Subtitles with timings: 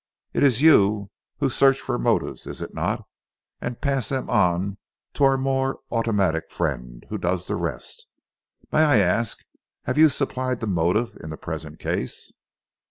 [0.33, 3.05] It is you who search for motives, is it not,
[3.61, 4.79] and pass them on
[5.13, 8.07] to our more automatic friend, who does the rest.
[8.71, 9.45] May I ask,
[9.83, 12.33] have you supplied the motive in the present case?"